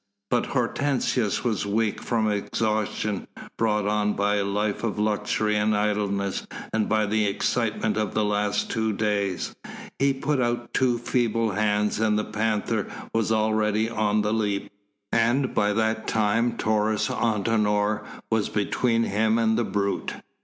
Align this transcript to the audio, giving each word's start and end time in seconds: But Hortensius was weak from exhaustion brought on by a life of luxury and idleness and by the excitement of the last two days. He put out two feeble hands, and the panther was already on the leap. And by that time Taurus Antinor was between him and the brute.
But 0.31 0.47
Hortensius 0.47 1.43
was 1.43 1.63
weak 1.67 2.01
from 2.01 2.27
exhaustion 2.27 3.27
brought 3.55 3.85
on 3.85 4.13
by 4.13 4.37
a 4.37 4.43
life 4.43 4.83
of 4.83 4.97
luxury 4.97 5.55
and 5.55 5.77
idleness 5.77 6.47
and 6.73 6.89
by 6.89 7.05
the 7.05 7.27
excitement 7.27 7.97
of 7.97 8.15
the 8.15 8.25
last 8.25 8.71
two 8.71 8.93
days. 8.93 9.55
He 9.99 10.13
put 10.15 10.41
out 10.41 10.73
two 10.73 10.97
feeble 10.97 11.51
hands, 11.51 11.99
and 11.99 12.17
the 12.17 12.23
panther 12.25 12.87
was 13.13 13.31
already 13.31 13.91
on 13.91 14.23
the 14.23 14.33
leap. 14.33 14.71
And 15.11 15.53
by 15.53 15.71
that 15.73 16.07
time 16.07 16.57
Taurus 16.57 17.07
Antinor 17.09 18.03
was 18.31 18.49
between 18.49 19.03
him 19.03 19.37
and 19.37 19.55
the 19.55 19.63
brute. 19.65 20.15